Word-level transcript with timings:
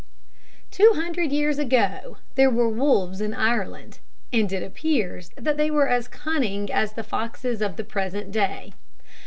Two 0.71 0.93
hundred 0.95 1.31
years 1.31 1.59
ago 1.59 2.17
there 2.33 2.49
were 2.49 2.67
wolves 2.67 3.21
in 3.21 3.35
Ireland, 3.35 3.99
and 4.33 4.51
it 4.51 4.63
appears 4.63 5.29
that 5.37 5.57
they 5.57 5.69
were 5.69 5.87
as 5.89 6.07
cunning 6.07 6.71
as 6.73 6.93
the 6.93 7.03
foxes 7.03 7.61
of 7.61 7.75
the 7.75 7.83
present 7.83 8.31
day. 8.31 8.73